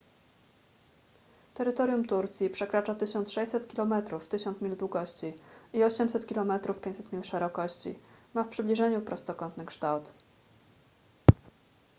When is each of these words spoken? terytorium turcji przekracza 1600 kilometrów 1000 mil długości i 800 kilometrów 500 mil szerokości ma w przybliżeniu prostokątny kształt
terytorium 1.53 2.05
turcji 2.07 2.49
przekracza 2.49 2.95
1600 2.95 3.67
kilometrów 3.67 4.27
1000 4.27 4.61
mil 4.61 4.75
długości 4.77 5.33
i 5.73 5.83
800 5.83 6.25
kilometrów 6.27 6.79
500 6.81 7.13
mil 7.13 7.23
szerokości 7.23 7.99
ma 8.33 8.43
w 8.43 8.49
przybliżeniu 8.49 9.01
prostokątny 9.01 9.65
kształt 9.65 10.11